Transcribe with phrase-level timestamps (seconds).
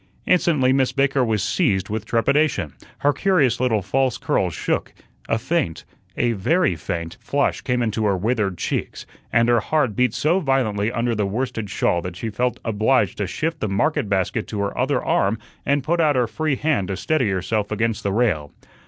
[0.25, 4.95] Instantly Miss Baker was seized with trepidation, her curious little false curls shook,
[5.29, 5.85] a faint
[6.17, 10.91] a very faint flush came into her withered cheeks, and her heart beat so violently
[10.91, 14.75] under the worsted shawl that she felt obliged to shift the market basket to her
[14.75, 15.37] other arm
[15.67, 18.51] and put out her free hand to steady herself against the rail.